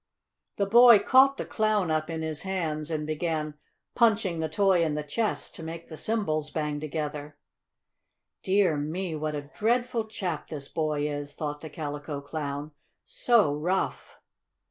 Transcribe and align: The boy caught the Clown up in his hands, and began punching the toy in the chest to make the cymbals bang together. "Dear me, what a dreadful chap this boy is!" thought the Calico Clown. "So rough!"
The 0.57 0.65
boy 0.65 0.97
caught 0.97 1.37
the 1.37 1.45
Clown 1.45 1.91
up 1.91 2.09
in 2.09 2.23
his 2.23 2.41
hands, 2.41 2.89
and 2.89 3.05
began 3.05 3.53
punching 3.93 4.39
the 4.39 4.49
toy 4.49 4.83
in 4.83 4.95
the 4.95 5.03
chest 5.03 5.53
to 5.57 5.61
make 5.63 5.89
the 5.89 5.95
cymbals 5.95 6.49
bang 6.49 6.79
together. 6.79 7.37
"Dear 8.41 8.77
me, 8.77 9.15
what 9.15 9.35
a 9.35 9.43
dreadful 9.53 10.05
chap 10.07 10.47
this 10.47 10.67
boy 10.67 11.07
is!" 11.07 11.35
thought 11.35 11.61
the 11.61 11.69
Calico 11.69 12.19
Clown. 12.19 12.71
"So 13.05 13.53
rough!" 13.53 14.17